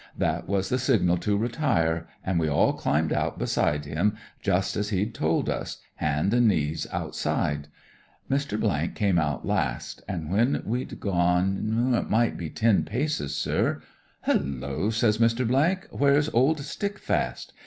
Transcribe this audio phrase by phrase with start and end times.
[0.17, 4.89] That was the signal to retire, an' we all climbed out beside him, just as
[4.89, 7.67] he'd told us: hand an' knees outside.
[8.27, 8.95] Mr.
[8.99, 13.79] come out last, an' when we'd gone it might be ten paces, sir.
[14.25, 17.53] Hullo 1' says Mr.— ii t,* Where's old Stickfast